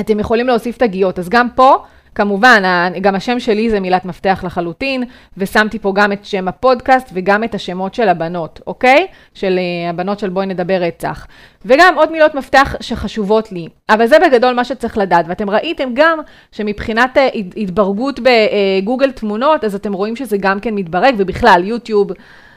[0.00, 2.62] אתם יכולים להוסיף תגיות, אז גם פה כמובן,
[3.00, 5.04] גם השם שלי זה מילת מפתח לחלוטין,
[5.36, 9.06] ושמתי פה גם את שם הפודקאסט וגם את השמות של הבנות, אוקיי?
[9.34, 11.26] של uh, הבנות של בואי נדבר רצח.
[11.64, 13.68] וגם עוד מילות מפתח שחשובות לי.
[13.88, 15.24] אבל זה בגדול מה שצריך לדעת.
[15.28, 16.18] ואתם ראיתם גם
[16.52, 17.20] שמבחינת uh,
[17.56, 22.10] התברגות בגוגל uh, תמונות, אז אתם רואים שזה גם כן מתברג, ובכלל, יוטיוב...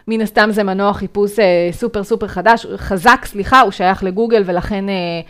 [0.08, 4.90] מן הסתם זה מנוע חיפוש אה, סופר סופר חדש, חזק, סליחה, הוא שייך לגוגל ולכן
[4.90, 5.22] אה, אה,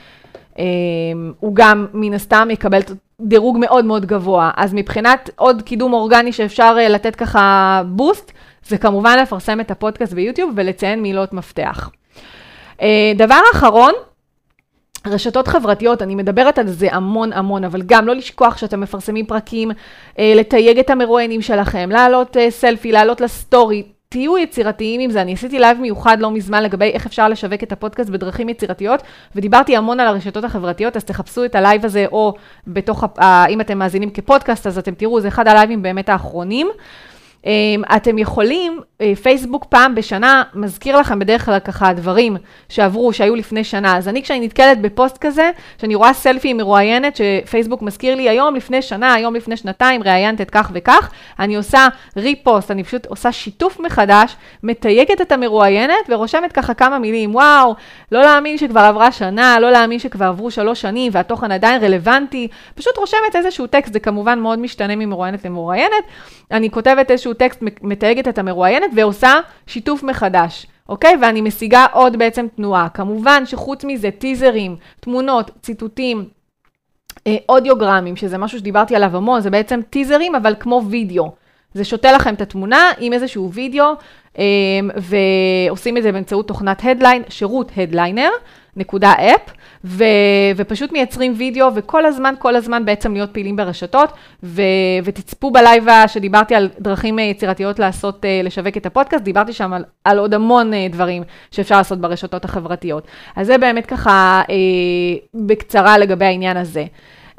[1.40, 2.82] הוא גם מן הסתם יקבל
[3.22, 4.52] דירוג מאוד מאוד גבוה.
[4.58, 8.32] אז מבחינת עוד קידום אורגני שאפשר אה, לתת ככה בוסט,
[8.68, 11.90] זה כמובן לפרסם את הפודקאסט ביוטיוב ולציין מילות מפתח.
[12.82, 13.94] אה, דבר אחרון,
[15.08, 19.72] רשתות חברתיות, אני מדברת על זה המון המון, אבל גם לא לשכוח שאתם מפרסמים פרקים,
[20.20, 25.22] אה, לתייג את המרואיינים שלכם, לעלות סלפי, לעלות לסטורי, תהיו יצירתיים עם זה.
[25.22, 29.04] אני עשיתי לייב מיוחד לא מזמן לגבי איך אפשר לשווק את הפודקאסט בדרכים יצירתיות,
[29.36, 32.34] ודיברתי המון על הרשתות החברתיות, אז תחפשו את הלייב הזה, או
[32.68, 33.04] בתוך,
[33.50, 36.68] אם אתם מאזינים כפודקאסט, אז אתם תראו, זה אחד הלייבים באמת האחרונים.
[37.46, 42.38] אמ, אתם יכולים, אה, פייסבוק פעם בשנה מזכיר לכם בדרך כלל ככה דברים
[42.70, 43.98] שעברו, שהיו לפני שנה.
[43.98, 45.52] אז אני כשאני נתקלת בפוסט כזה,
[45.82, 50.50] שאני רואה סלפי מרואיינת, שפייסבוק מזכיר לי היום לפני שנה, היום לפני שנתיים, ראיינת את
[50.50, 56.74] כך וכך, אני עושה ריפוסט, אני פשוט עושה שיתוף מחדש, מתייגת את המרואיינת ורושמת ככה
[56.74, 57.76] כמה מילים, וואו,
[58.12, 62.98] לא להאמין שכבר עברה שנה, לא להאמין שכבר עברו שלוש שנים והתוכן עדיין רלוונטי, פשוט
[62.98, 66.04] רושמת איזשהו טקסט, זה כמובן מאוד משתנה ממרואיינת למרואיינת.
[66.52, 69.34] אני כותבת איזשהו טקסט, מתייגת את המרואיינת ועושה
[69.68, 71.16] שיתוף מחדש, אוקיי?
[71.22, 72.90] ואני משיגה עוד בעצם תנועה.
[72.90, 76.26] כמובן שחוץ מזה, טיזרים, תמונות, ציטוטים,
[77.28, 81.32] אה, אודיוגרמים, שזה משהו שדיברתי עליו המון, זה בעצם טיזרים, אבל כמו וידאו.
[81.74, 83.86] זה שותה לכם את התמונה עם איזשהו וידאו,
[84.40, 84.44] אה,
[84.96, 88.30] ועושים את זה באמצעות תוכנת הדליין, שירות הדליינר.
[88.78, 89.42] נקודה אפ,
[89.84, 90.04] ו,
[90.56, 94.62] ופשוט מייצרים וידאו, וכל הזמן, כל הזמן בעצם להיות פעילים ברשתות, ו,
[95.04, 100.34] ותצפו בלייב שדיברתי על דרכים יצירתיות לעשות, לשווק את הפודקאסט, דיברתי שם על, על עוד
[100.34, 103.08] המון דברים שאפשר לעשות ברשתות החברתיות.
[103.36, 104.56] אז זה באמת ככה אה,
[105.34, 106.86] בקצרה לגבי העניין הזה.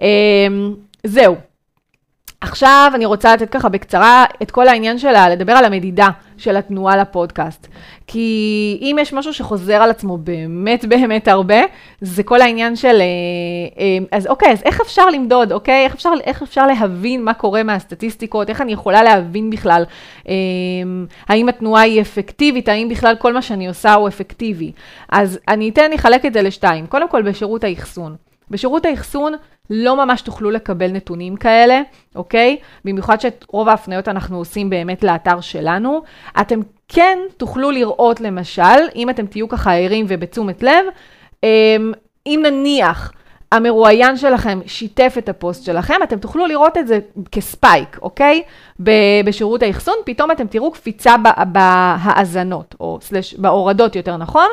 [0.03, 0.47] אה,
[1.05, 1.54] זהו.
[2.45, 6.97] עכשיו אני רוצה לתת ככה בקצרה את כל העניין שלה, לדבר על המדידה של התנועה
[6.97, 7.69] לפודקאסט.
[8.07, 11.57] כי אם יש משהו שחוזר על עצמו באמת באמת הרבה,
[12.01, 13.05] זה כל העניין של, אה,
[13.79, 15.85] אה, אז אוקיי, אז איך אפשר למדוד, אוקיי?
[15.85, 19.85] איך אפשר, איך אפשר להבין מה קורה מהסטטיסטיקות, איך אני יכולה להבין בכלל,
[20.29, 20.35] אה,
[21.29, 24.73] האם התנועה היא אפקטיבית, האם בכלל כל מה שאני עושה הוא אפקטיבי.
[25.09, 26.87] אז אני אתן, אני אחלק את זה לשתיים.
[26.87, 28.17] קודם כל, בשירות האחסון.
[28.51, 29.33] בשירות האחסון
[29.71, 31.83] לא ממש תוכלו לקבל נתונים כאלה,
[32.15, 32.57] אוקיי?
[32.85, 36.03] במיוחד שאת רוב ההפניות אנחנו עושים באמת לאתר שלנו.
[36.41, 38.63] אתם כן תוכלו לראות למשל,
[38.95, 40.85] אם אתם תהיו ככה ערים ובתשומת לב,
[41.43, 41.93] אמ,
[42.27, 43.13] אם נניח
[43.53, 46.99] המרואיין שלכם שיתף את הפוסט שלכם, אתם תוכלו לראות את זה
[47.33, 48.43] כספייק, אוקיי?
[49.25, 51.15] בשירות האחסון, פתאום אתם תראו קפיצה
[51.47, 54.49] בהאזנות, או סלש, בהורדות יותר נכון,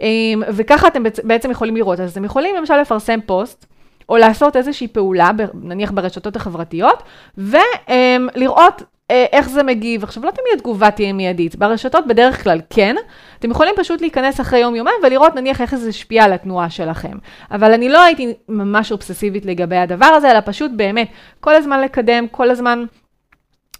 [0.00, 2.00] אמ, וככה אתם בעצם יכולים לראות.
[2.00, 3.66] אז אתם יכולים למשל לפרסם פוסט,
[4.08, 7.02] או לעשות איזושהי פעולה, נניח ברשתות החברתיות,
[7.38, 10.04] ולראות אה, איך זה מגיב.
[10.04, 12.96] עכשיו, לא תמיד התגובה תהיה מיידית, ברשתות בדרך כלל כן.
[13.38, 17.18] אתם יכולים פשוט להיכנס אחרי יום-יומיים ולראות נניח איך זה השפיע על התנועה שלכם.
[17.50, 21.08] אבל אני לא הייתי ממש אובססיבית לגבי הדבר הזה, אלא פשוט באמת
[21.40, 22.84] כל הזמן לקדם, כל הזמן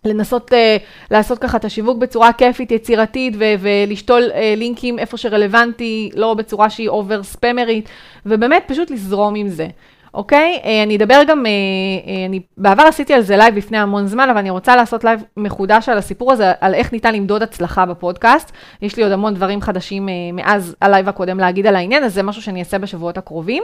[0.04, 0.54] לנסות אה,
[1.10, 6.70] לעשות ככה את השיווק בצורה כיפית, יצירתית, ו- ולשתול אה, לינקים איפה שרלוונטי, לא בצורה
[6.70, 7.88] שהיא over ספמרית,
[8.26, 9.68] ובאמת פשוט לזרום עם זה.
[10.16, 10.60] אוקיי?
[10.64, 14.30] אה, אני אדבר גם, אה, אה, אני בעבר עשיתי על זה לייב לפני המון זמן,
[14.30, 18.52] אבל אני רוצה לעשות לייב מחודש על הסיפור הזה, על איך ניתן למדוד הצלחה בפודקאסט.
[18.82, 22.42] יש לי עוד המון דברים חדשים מאז הלייב הקודם להגיד על העניין, אז זה משהו
[22.42, 23.62] שאני אעשה בשבועות הקרובים.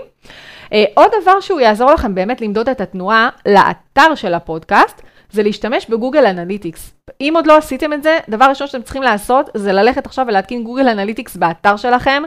[0.95, 5.96] עוד דבר שהוא יעזור לכם באמת למדוד את התנועה לאתר של הפודקאסט, זה להשתמש ב
[5.96, 6.95] Google Analytics.
[7.21, 10.65] אם עוד לא עשיתם את זה, דבר ראשון שאתם צריכים לעשות זה ללכת עכשיו ולהתקין
[10.65, 12.23] Google Analytics באתר שלכם,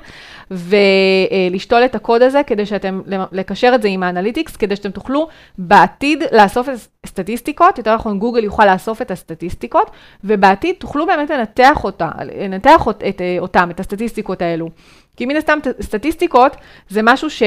[0.51, 5.27] ולשתול את הקוד הזה כדי שאתם, לקשר את זה עם ה Analytics, כדי שאתם תוכלו
[5.57, 9.91] בעתיד לאסוף את הסטטיסטיקות, יותר נכון גוגל יוכל לאסוף את הסטטיסטיקות,
[10.23, 14.69] ובעתיד תוכלו באמת לנתח אותה, לנתח את, את, אותם, את הסטטיסטיקות האלו.
[15.17, 16.55] כי מן הסתם סטטיסטיקות
[16.89, 17.43] זה משהו ש...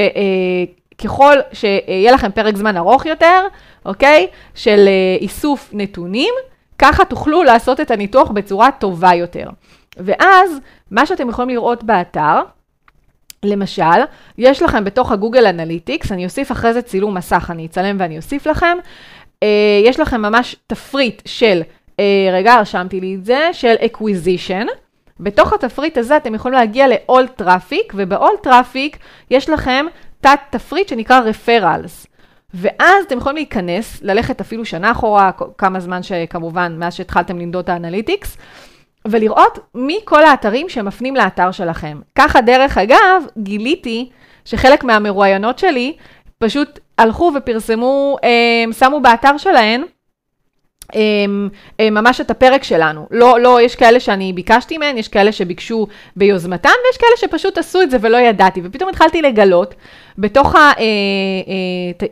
[1.05, 3.47] ככל שיהיה לכם פרק זמן ארוך יותר,
[3.87, 4.27] אוקיי?
[4.55, 6.35] של אה, איסוף נתונים,
[6.79, 9.49] ככה תוכלו לעשות את הניתוח בצורה טובה יותר.
[9.97, 12.43] ואז, מה שאתם יכולים לראות באתר,
[13.43, 14.01] למשל,
[14.39, 18.47] יש לכם בתוך הגוגל אנליטיקס, אני אוסיף אחרי זה צילום מסך, אני אצלם ואני אוסיף
[18.47, 18.79] לכם,
[19.43, 19.49] אה,
[19.85, 21.63] יש לכם ממש תפריט של,
[22.01, 24.67] אה, רגע, רשמתי לי את זה, של acquisition.
[25.21, 28.97] בתוך התפריט הזה אתם יכולים להגיע ל-all traffic, וב-all traffic
[29.31, 29.87] יש לכם
[30.21, 32.07] תת תפריט שנקרא referrals.
[32.55, 37.69] ואז אתם יכולים להיכנס, ללכת אפילו שנה אחורה, כמה זמן שכמובן, מאז שהתחלתם למדוד את
[37.69, 38.37] האנליטיקס,
[39.09, 42.01] ולראות מי כל האתרים שמפנים לאתר שלכם.
[42.15, 44.11] ככה, דרך אגב, גיליתי
[44.45, 45.97] שחלק מהמרואיינות שלי
[46.39, 49.83] פשוט הלכו ופרסמו, הם, שמו באתר שלהן,
[51.81, 53.07] ממש את הפרק שלנו.
[53.11, 57.83] לא, לא, יש כאלה שאני ביקשתי מהן, יש כאלה שביקשו ביוזמתן, ויש כאלה שפשוט עשו
[57.83, 58.61] את זה ולא ידעתי.
[58.65, 59.75] ופתאום התחלתי לגלות
[60.19, 60.59] בתוך ה...
[60.59, 62.09] אה, אה,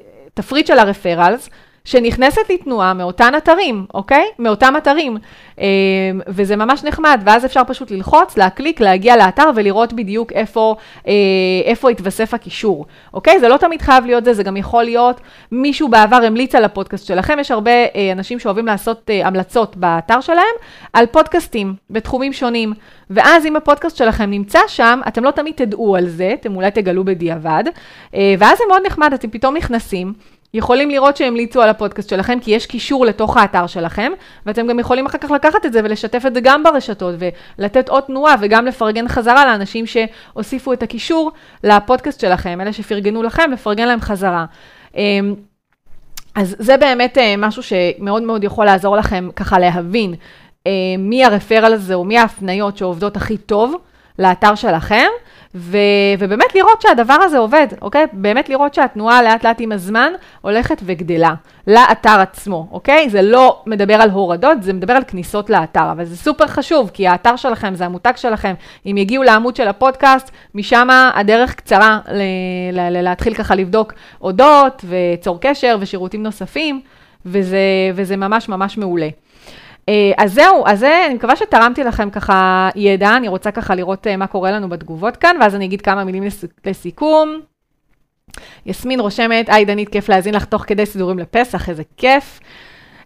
[0.66, 1.50] של הרפרלס,
[1.86, 4.24] שנכנסת לי תנועה מאותן אתרים, אוקיי?
[4.38, 5.16] מאותם אתרים.
[5.58, 5.64] אמ,
[6.28, 11.12] וזה ממש נחמד, ואז אפשר פשוט ללחוץ, להקליק, להגיע לאתר ולראות בדיוק איפה, אה,
[11.64, 13.40] איפה התווסף הקישור, אוקיי?
[13.40, 15.20] זה לא תמיד חייב להיות זה, זה גם יכול להיות
[15.52, 17.38] מישהו בעבר המליץ על הפודקאסט שלכם.
[17.40, 20.54] יש הרבה אה, אנשים שאוהבים לעשות אה, המלצות באתר שלהם
[20.92, 22.72] על פודקאסטים בתחומים שונים.
[23.10, 27.04] ואז אם הפודקאסט שלכם נמצא שם, אתם לא תמיד תדעו על זה, אתם אולי תגלו
[27.04, 27.64] בדיעבד,
[28.38, 30.12] ואז זה מאוד נחמד, אתם פתאום נכנסים.
[30.56, 34.12] יכולים לראות שהמליצו על הפודקאסט שלכם, כי יש קישור לתוך האתר שלכם,
[34.46, 37.14] ואתם גם יכולים אחר כך לקחת את זה ולשתף את זה גם ברשתות,
[37.58, 41.32] ולתת עוד תנועה, וגם לפרגן חזרה לאנשים שהוסיפו את הקישור
[41.64, 44.44] לפודקאסט שלכם, אלה שפרגנו לכם, לפרגן להם חזרה.
[44.96, 45.34] אמ,
[46.34, 50.14] אז זה באמת אה, משהו שמאוד מאוד יכול לעזור לכם ככה להבין
[50.66, 53.74] אה, מי הרפרל הזה, או מי ההפניות שעובדות הכי טוב
[54.18, 55.06] לאתר שלכם.
[55.54, 55.78] ו,
[56.18, 58.06] ובאמת לראות שהדבר הזה עובד, אוקיי?
[58.12, 61.34] באמת לראות שהתנועה לאט לאט עם הזמן הולכת וגדלה
[61.66, 63.10] לאתר עצמו, אוקיי?
[63.10, 67.08] זה לא מדבר על הורדות, זה מדבר על כניסות לאתר, אבל זה סופר חשוב, כי
[67.08, 68.54] האתר שלכם זה המותג שלכם.
[68.86, 72.22] אם יגיעו לעמוד של הפודקאסט, משם הדרך קצרה ל,
[72.72, 76.80] ל, ל, להתחיל ככה לבדוק אודות וצור קשר ושירותים נוספים,
[77.26, 77.58] וזה,
[77.94, 79.08] וזה ממש ממש מעולה.
[80.16, 84.26] אז זהו, אז זה, אני מקווה שתרמתי לכם ככה ידע, אני רוצה ככה לראות מה
[84.26, 86.22] קורה לנו בתגובות כאן, ואז אני אגיד כמה מילים
[86.66, 87.40] לסיכום.
[88.66, 92.40] יסמין רושמת, היי דנית, כיף להאזין לך תוך כדי סידורים לפסח, איזה כיף.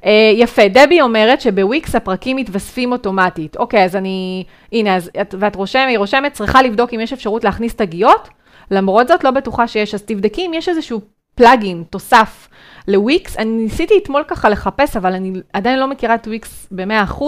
[0.01, 3.57] Uh, יפה, דבי אומרת שבוויקס הפרקים מתווספים אוטומטית.
[3.57, 7.45] אוקיי, אז אני, הנה, אז, את, ואת רושמת, היא רושמת, צריכה לבדוק אם יש אפשרות
[7.45, 8.29] להכניס תגיות,
[8.71, 11.01] למרות זאת לא בטוחה שיש, אז תבדקי אם יש איזשהו
[11.35, 12.49] פלאגין, תוסף
[12.89, 13.37] לוויקס.
[13.37, 17.23] אני ניסיתי אתמול ככה לחפש, אבל אני עדיין לא מכירה את וויקס ב-100%.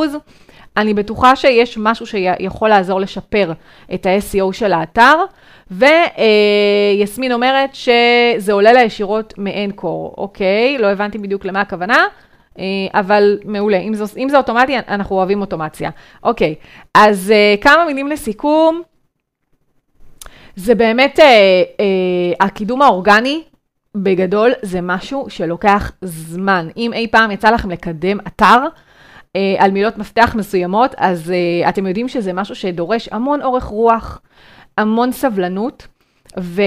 [0.77, 3.53] אני בטוחה שיש משהו שיכול לעזור לשפר
[3.95, 5.15] את ה-SEO של האתר.
[5.71, 12.07] ויסמין אומרת שזה עולה לה ישירות מאנקור, אוקיי, לא הבנתי בדיוק למה הכוונה.
[12.59, 15.91] אה, אבל מעולה, אם זה, אם זה אוטומטי, אנחנו אוהבים אוטומציה.
[16.23, 16.55] אוקיי,
[16.95, 18.83] אז uh, כמה מילים לסיכום.
[20.57, 23.43] זה באמת, uh, uh, הקידום האורגני,
[23.97, 26.69] בגדול, זה משהו שלוקח זמן.
[26.77, 31.33] אם אי פעם יצא לכם לקדם אתר, uh, על מילות מפתח מסוימות, אז
[31.65, 34.21] uh, אתם יודעים שזה משהו שדורש המון אורך רוח,
[34.79, 35.87] המון סבלנות.
[36.41, 36.63] ו,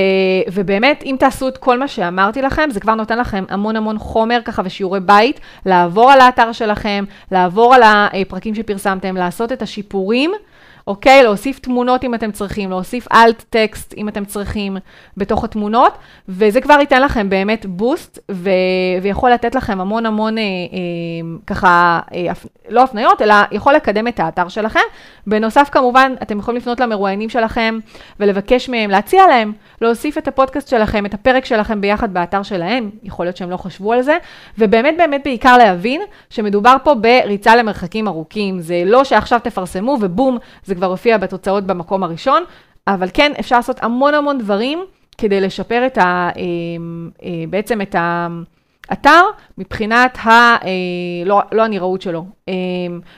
[0.53, 4.39] ובאמת, אם תעשו את כל מה שאמרתי לכם, זה כבר נותן לכם המון המון חומר
[4.45, 10.31] ככה ושיעורי בית, לעבור על האתר שלכם, לעבור על הפרקים שפרסמתם, לעשות את השיפורים.
[10.88, 11.24] אוקיי?
[11.24, 14.78] להוסיף תמונות אם אתם צריכים, להוסיף אלט טקסט אם אתם צריכים
[15.17, 15.98] בתוך התמונות,
[16.30, 18.50] וזה כבר ייתן לכם באמת בוסט, ו-
[19.02, 22.32] ויכול לתת לכם המון המון, אה, אה, ככה, אה,
[22.69, 24.80] לא הפניות, אלא יכול לקדם את האתר שלכם.
[25.28, 27.80] בנוסף, כמובן, אתם יכולים לפנות למרואיינים שלכם
[28.19, 33.26] ולבקש מהם, להציע להם, להוסיף את הפודקאסט שלכם, את הפרק שלכם ביחד באתר שלהם, יכול
[33.26, 34.17] להיות שהם לא חשבו על זה,
[34.58, 40.74] ובאמת באמת בעיקר להבין שמדובר פה בריצה למרחקים ארוכים, זה לא שעכשיו תפרסמו ובום, זה
[40.75, 42.43] כבר הופיע בתוצאות במקום הראשון,
[42.88, 44.85] אבל כן, אפשר לעשות המון המון דברים
[45.17, 46.01] כדי לשפר את ה...
[46.38, 46.41] אה,
[47.23, 47.95] אה, בעצם את
[48.89, 49.21] האתר
[49.57, 50.29] מבחינת ה...
[50.29, 50.57] אה,
[51.25, 52.25] לא, לא הנראות שלו,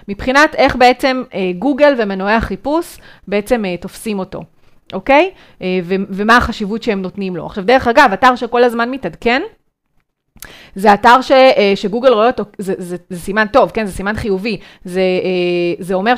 [0.08, 1.24] מבחינת איך בעצם
[1.60, 4.42] גוגל ומנועי החיפוש בעצם תופסים אותו.
[4.94, 5.32] אוקיי?
[5.62, 7.46] ו- ומה החשיבות שהם נותנים לו.
[7.46, 9.42] עכשיו, דרך אגב, אתר שכל הזמן מתעדכן,
[10.76, 11.32] זה אתר ש,
[11.76, 13.86] שגוגל רואה אותו, זה, זה, זה סימן טוב, כן?
[13.86, 14.58] זה סימן חיובי.
[14.86, 15.02] זה,
[15.80, 16.14] זה אומר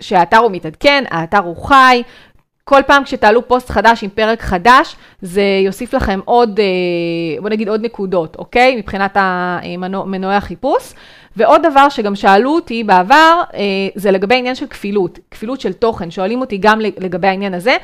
[0.00, 2.02] שהאתר הוא מתעדכן, האתר הוא חי,
[2.64, 7.68] כל פעם כשתעלו פוסט חדש עם פרק חדש, זה יוסיף לכם עוד, אה, בוא נגיד
[7.68, 8.76] עוד נקודות, אוקיי?
[8.76, 9.16] מבחינת
[10.06, 10.94] מנועי החיפוש.
[11.36, 13.60] ועוד דבר שגם שאלו אותי בעבר, אה,
[13.94, 17.76] זה לגבי עניין של כפילות, כפילות של תוכן, שואלים אותי גם לגבי העניין הזה.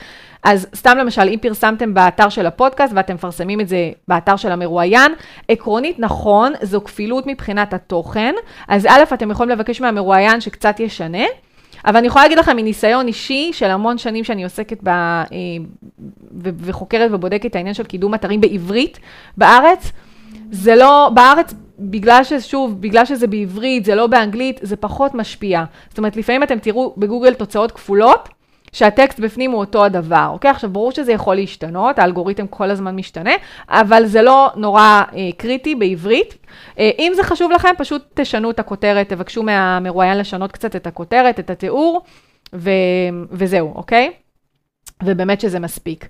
[0.42, 5.12] אז סתם למשל, אם פרסמתם באתר של הפודקאסט ואתם מפרסמים את זה באתר של המרואיין,
[5.48, 8.34] עקרונית נכון, זו כפילות מבחינת התוכן.
[8.68, 11.24] אז א', אתם יכולים לבקש מהמרואיין שקצת ישנה.
[11.84, 15.24] אבל אני יכולה להגיד לכם מניסיון אישי של המון שנים שאני עוסקת ב, אה,
[16.40, 18.98] וחוקרת ובודקת את העניין של קידום אתרים בעברית
[19.36, 19.92] בארץ,
[20.50, 25.64] זה לא, בארץ, בגלל ששוב, בגלל שזה בעברית, זה לא באנגלית, זה פחות משפיע.
[25.88, 28.28] זאת אומרת, לפעמים אתם תראו בגוגל תוצאות כפולות,
[28.72, 30.50] שהטקסט בפנים הוא אותו הדבר, אוקיי?
[30.50, 33.32] עכשיו, ברור שזה יכול להשתנות, האלגוריתם כל הזמן משתנה,
[33.68, 36.34] אבל זה לא נורא אה, קריטי בעברית.
[36.78, 41.40] אה, אם זה חשוב לכם, פשוט תשנו את הכותרת, תבקשו מהמרואיין לשנות קצת את הכותרת,
[41.40, 42.02] את התיאור,
[42.54, 42.70] ו-
[43.30, 44.12] וזהו, אוקיי?
[45.02, 46.06] ובאמת שזה מספיק.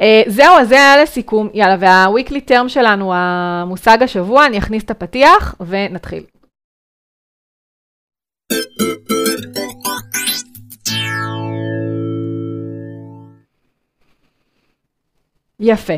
[0.00, 1.48] אה, זהו, אז זה היה לסיכום.
[1.54, 6.22] יאללה, וה-weekly term שלנו, המושג השבוע, אני אכניס את הפתיח ונתחיל.
[15.64, 15.94] יפה.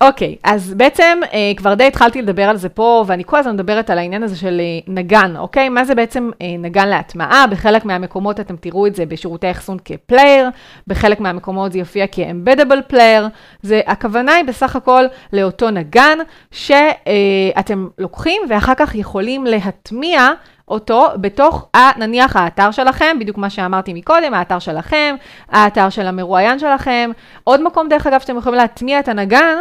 [0.00, 3.90] אוקיי, אז בעצם אה, כבר די התחלתי לדבר על זה פה, ואני כל הזמן מדברת
[3.90, 5.68] על העניין הזה של אה, נגן, אוקיי?
[5.68, 7.46] מה זה בעצם אה, נגן להטמעה?
[7.50, 10.48] בחלק מהמקומות אתם תראו את זה בשירותי אחסון כפלייר,
[10.86, 13.22] בחלק מהמקומות זה יופיע כ-embeddable player.
[13.62, 16.18] זה, הכוונה היא בסך הכל לאותו נגן
[16.50, 20.30] שאתם אה, לוקחים ואחר כך יכולים להטמיע
[20.68, 25.16] אותו בתוך, נניח, האתר שלכם, בדיוק מה שאמרתי מקודם, האתר שלכם,
[25.48, 27.10] האתר של המרואיין שלכם.
[27.44, 29.56] עוד מקום, דרך אגב, שאתם יכולים להטמיע את הנגן,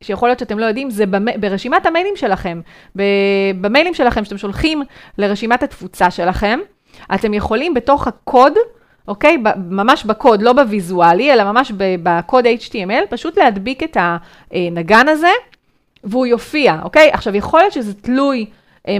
[0.00, 1.04] שיכול להיות שאתם לא יודעים, זה
[1.40, 2.60] ברשימת המיילים שלכם.
[3.60, 4.82] במיילים שלכם, שאתם שולחים
[5.18, 6.60] לרשימת התפוצה שלכם,
[7.14, 8.52] אתם יכולים בתוך הקוד,
[9.08, 9.36] אוקיי?
[9.56, 11.72] ממש בקוד, לא בוויזואלי, אלא ממש
[12.02, 13.96] בקוד HTML, פשוט להדביק את
[14.50, 15.30] הנגן הזה,
[16.04, 17.10] והוא יופיע, אוקיי?
[17.12, 18.46] עכשיו, יכול להיות שזה תלוי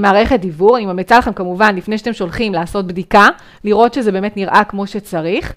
[0.00, 3.28] מערכת דיוור, אני ממליצה לכם כמובן, לפני שאתם שולחים, לעשות בדיקה,
[3.64, 5.52] לראות שזה באמת נראה כמו שצריך,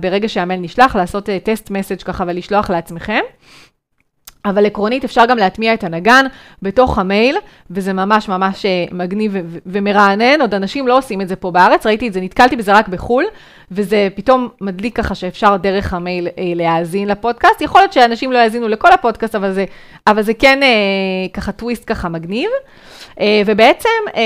[0.00, 3.20] ברגע שהמייל נשלח, לעשות טסט uh, מסאג' ככה ולשלוח לעצמכם.
[4.44, 6.26] אבל עקרונית אפשר גם להטמיע את הנגן
[6.62, 7.36] בתוך המייל,
[7.70, 9.34] וזה ממש ממש אה, מגניב
[9.66, 12.88] ומרענן, עוד אנשים לא עושים את זה פה בארץ, ראיתי את זה, נתקלתי בזה רק
[12.88, 13.24] בחו"ל,
[13.70, 17.60] וזה פתאום מדליק ככה שאפשר דרך המייל אה, להאזין לפודקאסט.
[17.60, 19.64] יכול להיות שאנשים לא יאזינו לכל הפודקאסט, אבל זה,
[20.06, 20.68] אבל זה כן אה,
[21.32, 22.50] ככה טוויסט ככה מגניב.
[23.20, 24.22] אה, ובעצם, אה,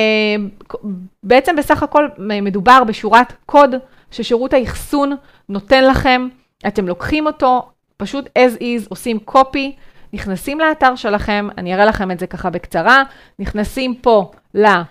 [1.23, 3.75] בעצם בסך הכל מדובר בשורת קוד
[4.11, 5.17] ששירות האחסון
[5.49, 6.29] נותן לכם,
[6.67, 9.73] אתם לוקחים אותו, פשוט as is, עושים copy.
[10.13, 13.03] נכנסים לאתר שלכם, אני אראה לכם את זה ככה בקצרה,
[13.39, 14.65] נכנסים פה ל...
[14.67, 14.85] אה,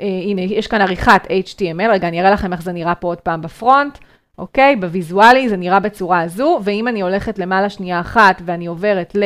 [0.00, 3.20] אה, הנה, יש כאן עריכת HTML, רגע, אני אראה לכם איך זה נראה פה עוד
[3.20, 3.98] פעם בפרונט,
[4.38, 4.76] אוקיי?
[4.76, 9.16] בוויזואלי זה נראה בצורה הזו, ואם אני הולכת למעלה שנייה אחת ואני עוברת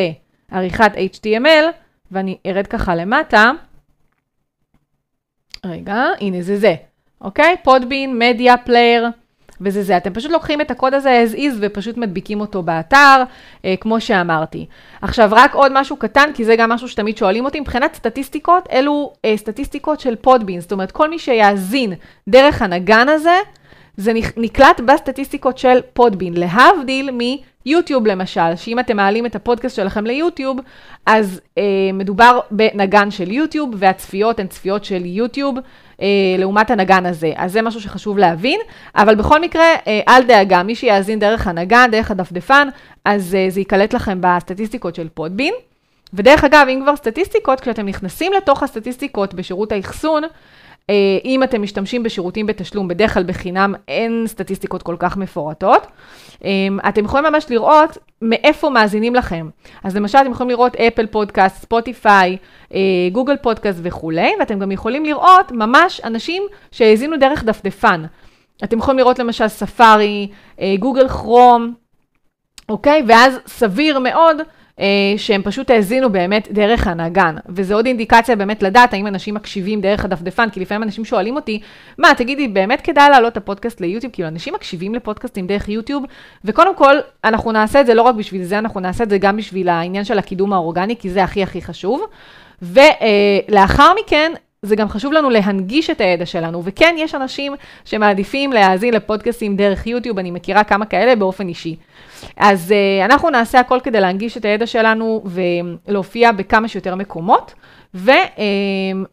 [0.53, 1.65] לעריכת HTML,
[2.11, 3.51] ואני ארד ככה למטה,
[5.67, 6.75] רגע, הנה זה זה,
[7.21, 7.57] אוקיי?
[7.63, 9.09] Podbean, Media Player,
[9.61, 9.97] וזה זה.
[9.97, 13.23] אתם פשוט לוקחים את הקוד הזה as is ופשוט מדביקים אותו באתר,
[13.65, 14.67] אה, כמו שאמרתי.
[15.03, 19.13] עכשיו, רק עוד משהו קטן, כי זה גם משהו שתמיד שואלים אותי, מבחינת סטטיסטיקות, אלו
[19.25, 21.93] אה, סטטיסטיקות של Podbean, זאת אומרת, כל מי שיאזין
[22.29, 23.37] דרך הנגן הזה,
[23.97, 27.11] זה נקלט בסטטיסטיקות של Podbean, להבדיל
[27.67, 30.59] מיוטיוב למשל, שאם אתם מעלים את הפודקאסט שלכם ליוטיוב,
[31.07, 35.57] אז אה, מדובר בנגן של יוטיוב, והצפיות הן צפיות של יוטיוב.
[36.01, 36.07] אה,
[36.39, 37.33] לעומת הנגן הזה.
[37.37, 38.61] אז זה משהו שחשוב להבין,
[38.95, 42.69] אבל בכל מקרה, אה, אל דאגה, מי שיאזין דרך הנגן, דרך הדפדפן,
[43.05, 45.55] אז אה, זה ייקלט לכם בסטטיסטיקות של פודבין.
[46.15, 50.23] ודרך אגב, אם כבר סטטיסטיקות, כשאתם נכנסים לתוך הסטטיסטיקות בשירות האחסון,
[51.25, 55.87] אם אתם משתמשים בשירותים בתשלום, בדרך כלל בחינם אין סטטיסטיקות כל כך מפורטות.
[56.45, 56.51] אה,
[56.89, 59.49] אתם יכולים ממש לראות מאיפה מאזינים לכם.
[59.85, 62.37] אז למשל, אתם יכולים לראות Apple Podcast, ספוטיפיי,
[63.13, 68.05] Google Podcast וכולי, ואתם גם יכולים לראות ממש אנשים שהאזינו דרך דפדפן.
[68.65, 70.29] אתם יכולים לראות למשל ספארי,
[70.79, 71.75] Google Chrome,
[72.71, 73.03] אוקיי?
[73.09, 74.45] ואז סביר מאוד אה,
[75.17, 77.35] שהם פשוט האזינו באמת דרך הנגן.
[77.49, 81.61] וזה עוד אינדיקציה באמת לדעת האם אנשים מקשיבים דרך הדפדפן, כי לפעמים אנשים שואלים אותי,
[81.99, 84.13] מה, תגידי, באמת כדאי להעלות את הפודקאסט ליוטיוב?
[84.13, 86.05] כאילו, אנשים מקשיבים לפודקאסטים דרך יוטיוב,
[86.45, 89.37] וקודם כל, אנחנו נעשה את זה לא רק בשביל זה, אנחנו נעשה את זה גם
[89.37, 92.03] בשביל העניין של הקידום האורגני, כי זה הכי הכי חשוב.
[92.63, 98.95] ולאחר מכן, זה גם חשוב לנו להנגיש את הידע שלנו, וכן, יש אנשים שמעדיפים להאזין
[98.95, 101.77] לפודקאסטים דרך יוטיוב, אני מכירה כמה כאלה באופן אישי.
[102.37, 107.55] אז uh, אנחנו נעשה הכל כדי להנגיש את הידע שלנו ולהופיע בכמה שיותר מקומות.
[107.95, 108.41] ו, אה,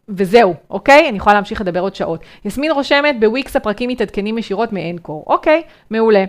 [0.08, 1.08] וזהו, אוקיי?
[1.08, 2.20] אני יכולה להמשיך לדבר עוד שעות.
[2.44, 5.24] יסמין רושמת, בוויקס הפרקים מתעדכנים ישירות מ Anchor.
[5.26, 6.24] אוקיי, מעולה.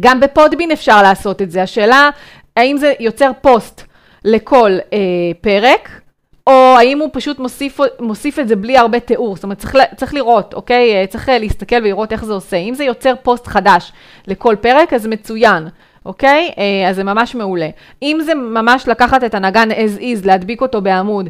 [0.00, 1.62] גם ב Podbean אפשר לעשות את זה.
[1.62, 2.10] השאלה,
[2.56, 3.82] האם זה יוצר פוסט
[4.24, 4.94] לכל אה,
[5.40, 6.05] פרק?
[6.46, 10.14] או האם הוא פשוט מוסיף, מוסיף את זה בלי הרבה תיאור, זאת אומרת, צריך, צריך
[10.14, 11.06] לראות, אוקיי?
[11.06, 12.56] צריך להסתכל ולראות איך זה עושה.
[12.56, 13.92] אם זה יוצר פוסט חדש
[14.26, 15.68] לכל פרק, אז מצוין,
[16.06, 16.50] אוקיי?
[16.58, 17.68] אה, אז זה ממש מעולה.
[18.02, 21.28] אם זה ממש לקחת את הנגן as is, להדביק אותו בעמוד,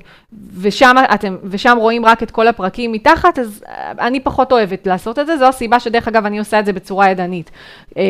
[0.61, 5.19] ושם, אתם, ושם רואים רק את כל הפרקים מתחת, אז אה, אני פחות אוהבת לעשות
[5.19, 5.37] את זה.
[5.37, 7.51] זו הסיבה שדרך אגב אני עושה את זה בצורה ידנית.
[7.97, 8.03] אה,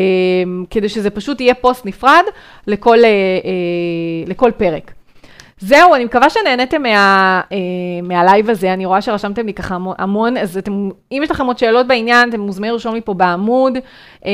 [0.69, 2.23] כדי שזה פשוט יהיה פוסט נפרד
[2.67, 2.97] לכל,
[4.27, 4.91] לכל פרק.
[5.59, 7.57] זהו, אני מקווה שנהניתם מה, אה,
[8.03, 11.87] מהלייב הזה, אני רואה שרשמתם לי ככה המון, אז אתם, אם יש לכם עוד שאלות
[11.87, 13.77] בעניין, אתם מוזמנים לרשום לי פה בעמוד.
[14.25, 14.31] אה,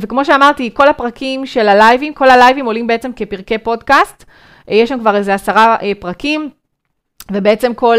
[0.00, 4.24] וכמו שאמרתי, כל הפרקים של הלייבים, כל הלייבים עולים בעצם כפרקי פודקאסט.
[4.70, 6.48] אה, יש שם כבר איזה עשרה פרקים,
[7.32, 7.98] ובעצם כל,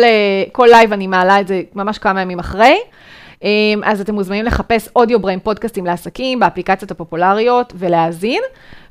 [0.51, 2.77] כל לייב אני מעלה את זה ממש כמה ימים אחרי.
[3.83, 8.41] אז אתם מוזמנים לחפש Audio Brain פודקאסטים לעסקים באפליקציות הפופולריות ולהאזין.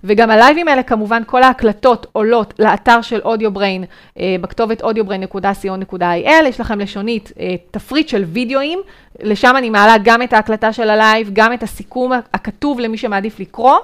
[0.04, 3.84] וגם הלייבים האלה, כמובן, כל ההקלטות עולות לאתר של AudioBrain,
[4.18, 8.78] אה, בכתובת audiobrain.co.il, יש לכם לשונית אה, תפריט של וידאוים,
[9.20, 13.76] לשם אני מעלה גם את ההקלטה של הלייב, גם את הסיכום הכתוב למי שמעדיף לקרוא,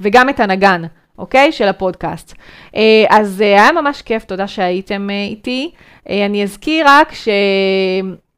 [0.00, 0.82] וגם את הנגן.
[1.18, 1.52] אוקיי?
[1.52, 2.34] של הפודקאסט.
[2.76, 5.70] אה, אז היה ממש כיף, תודה שהייתם איתי.
[6.08, 7.28] אני אזכיר רק ש...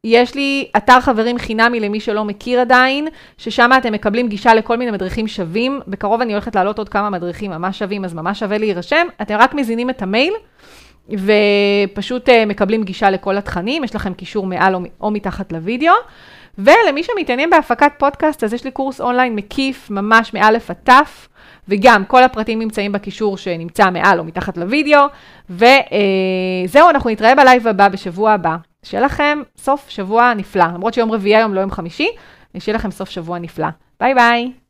[0.05, 4.91] יש לי אתר חברים חינמי למי שלא מכיר עדיין, ששם אתם מקבלים גישה לכל מיני
[4.91, 5.79] מדריכים שווים.
[5.87, 9.07] בקרוב אני הולכת להעלות עוד כמה מדריכים ממש שווים, אז ממש שווה להירשם.
[9.21, 10.33] אתם רק מזינים את המייל,
[11.09, 15.93] ופשוט אה, מקבלים גישה לכל התכנים, יש לכם קישור מעל או, מתחת לוידאו.
[16.57, 21.27] ולמי שמתעניין בהפקת פודקאסט, אז יש לי קורס אונליין מקיף, ממש מאלף עד תף.
[21.67, 25.01] וגם כל הפרטים נמצאים בקישור שנמצא מעל או מתחת לוידאו.
[25.49, 28.72] וזהו, אנחנו נתראה בלייב הבא בשבוע הבא.
[28.83, 32.07] שיהיה לכם סוף שבוע נפלא, למרות שיום רביעי היום לא יום חמישי,
[32.59, 33.67] שיהיה לכם סוף שבוע נפלא.
[33.99, 34.62] ביי ביי.